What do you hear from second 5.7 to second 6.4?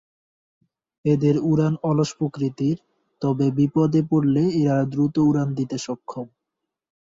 সক্ষম।